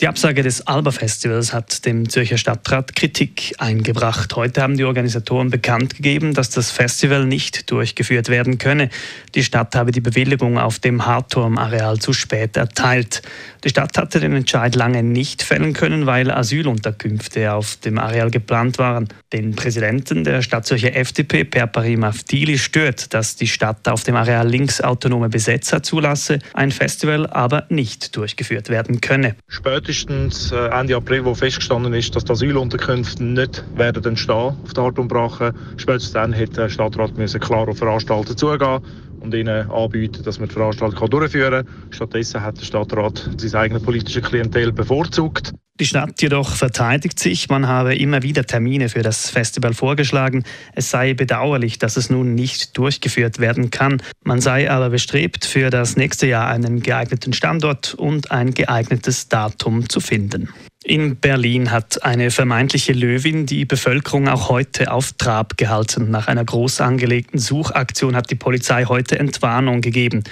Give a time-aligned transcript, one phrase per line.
[0.00, 4.34] Die Absage des Alba-Festivals hat dem Zürcher Stadtrat Kritik eingebracht.
[4.34, 8.90] Heute haben die Organisatoren bekannt gegeben, dass das Festival nicht durchgeführt werden könne.
[9.36, 13.22] Die Stadt habe die Bewilligung auf dem Hartturm-Areal zu spät erteilt.
[13.62, 18.78] Die Stadt hatte den Entscheid lange nicht fällen können, weil Asylunterkünfte auf dem Areal geplant
[18.78, 19.06] waren.
[19.32, 24.16] Den Präsidenten der Stadt Zürcher FDP, Per Parim Aftili, stört, dass die Stadt auf dem
[24.16, 29.36] Areal linksautonome Besetzer zulasse, ein Festival aber nicht durchgeführt werden könne.
[29.46, 34.72] Spät spätestens äh, Ende April, wo festgestanden ist, dass die Asylunterkünfte nicht werden entstehen auf
[34.74, 38.80] der Hartumbrache, spätestens dann hätte der Stadtrat müssen klar auf Veranstalter zugehen
[39.20, 41.74] und ihnen anbieten, dass man die Veranstaltung durchführen kann.
[41.90, 45.52] Stattdessen hat der Stadtrat sein eigenes politisches Klientel bevorzugt.
[45.80, 50.44] Die Stadt jedoch verteidigt sich, man habe immer wieder Termine für das Festival vorgeschlagen.
[50.76, 54.00] Es sei bedauerlich, dass es nun nicht durchgeführt werden kann.
[54.22, 59.88] Man sei aber bestrebt, für das nächste Jahr einen geeigneten Standort und ein geeignetes Datum
[59.88, 60.48] zu finden.
[60.86, 66.10] In Berlin hat eine vermeintliche Löwin die Bevölkerung auch heute auf Trab gehalten.
[66.10, 70.24] Nach einer groß angelegten Suchaktion hat die Polizei heute Entwarnung gegeben.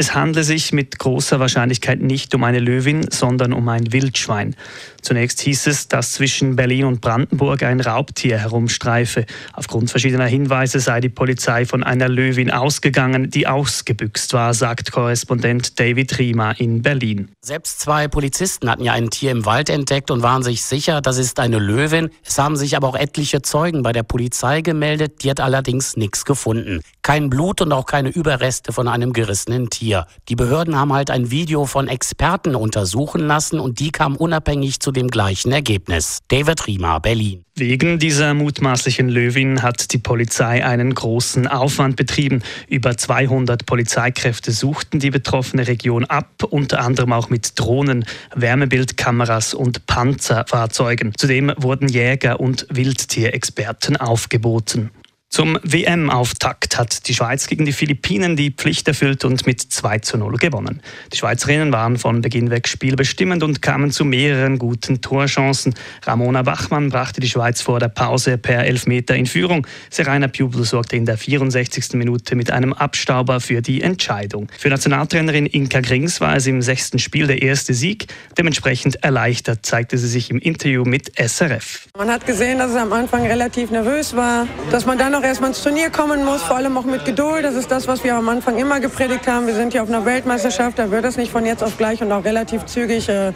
[0.00, 4.54] Es handle sich mit großer Wahrscheinlichkeit nicht um eine Löwin, sondern um ein Wildschwein.
[5.02, 9.26] Zunächst hieß es, dass zwischen Berlin und Brandenburg ein Raubtier herumstreife.
[9.54, 15.80] Aufgrund verschiedener Hinweise sei die Polizei von einer Löwin ausgegangen, die ausgebüxt war, sagt Korrespondent
[15.80, 17.30] David Riemer in Berlin.
[17.40, 21.18] Selbst zwei Polizisten hatten ja ein Tier im Wald entdeckt und waren sich sicher, das
[21.18, 22.10] ist eine Löwin.
[22.24, 26.24] Es haben sich aber auch etliche Zeugen bei der Polizei gemeldet, die hat allerdings nichts
[26.24, 26.82] gefunden.
[27.02, 29.87] Kein Blut und auch keine Überreste von einem gerissenen Tier.
[29.88, 30.06] Tier.
[30.28, 34.92] Die Behörden haben halt ein Video von Experten untersuchen lassen und die kamen unabhängig zu
[34.92, 36.18] dem gleichen Ergebnis.
[36.28, 37.46] David Riemer, Berlin.
[37.54, 42.42] Wegen dieser mutmaßlichen Löwin hat die Polizei einen großen Aufwand betrieben.
[42.68, 49.86] Über 200 Polizeikräfte suchten die betroffene Region ab, unter anderem auch mit Drohnen, Wärmebildkameras und
[49.86, 51.14] Panzerfahrzeugen.
[51.16, 54.90] Zudem wurden Jäger und Wildtierexperten aufgeboten.
[55.30, 60.16] Zum WM-Auftakt hat die Schweiz gegen die Philippinen die Pflicht erfüllt und mit 2 zu
[60.16, 60.80] 0 gewonnen.
[61.12, 65.74] Die Schweizerinnen waren von Beginn weg spielbestimmend und kamen zu mehreren guten Torchancen.
[66.04, 69.66] Ramona Bachmann brachte die Schweiz vor der Pause per Elfmeter in Führung.
[69.90, 71.94] Serena Pubel sorgte in der 64.
[71.94, 74.48] Minute mit einem Abstauber für die Entscheidung.
[74.56, 78.06] Für Nationaltrainerin Inka Grings war es im sechsten Spiel der erste Sieg.
[78.38, 81.88] Dementsprechend erleichtert zeigte sie sich im Interview mit SRF.
[81.96, 85.50] Man hat gesehen, dass es am Anfang relativ nervös war, dass man dann noch erstmal
[85.50, 87.44] ins Turnier kommen muss, vor allem auch mit Geduld.
[87.44, 89.46] Das ist das, was wir am Anfang immer gepredigt haben.
[89.46, 92.12] Wir sind hier auf einer Weltmeisterschaft, da wird es nicht von jetzt auf gleich und
[92.12, 93.32] auch relativ zügig äh,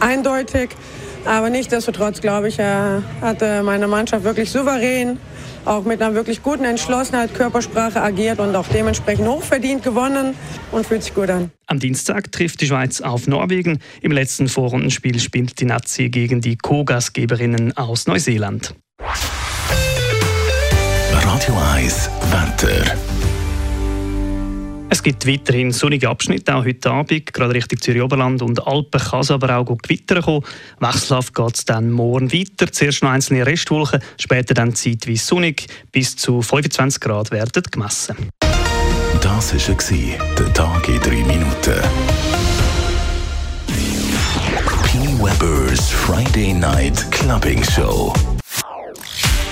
[0.00, 0.70] eindeutig.
[1.24, 5.18] Aber nichtsdestotrotz, glaube ich, äh, hat äh, meine Mannschaft wirklich souverän,
[5.64, 10.34] auch mit einer wirklich guten Entschlossenheit, Körpersprache agiert und auch dementsprechend hochverdient gewonnen
[10.70, 11.50] und fühlt sich gut an.
[11.66, 13.80] Am Dienstag trifft die Schweiz auf Norwegen.
[14.00, 18.74] Im letzten Vorrundenspiel spielt die Nazi gegen die Co-Gastgeberinnen aus Neuseeland.
[21.36, 22.96] Radio 1 Wetter.
[24.88, 29.30] Es gibt weiterhin sonnige Abschnitte, auch heute Abend, gerade Richtung Zürich-Oberland und Alpen kann es
[29.30, 30.46] aber auch gut Gewitter kommen.
[30.80, 32.72] Wechselhaft geht es dann morgen weiter.
[32.72, 35.66] Zuerst noch einzelne Restwolken, später dann zeitweise sonnig.
[35.92, 38.16] Bis zu 25 Grad werden gemessen.
[39.20, 41.82] Das war der Tag in drei Minuten.
[44.84, 44.98] P.
[45.22, 48.14] Weber's Friday Night Clubbing Show.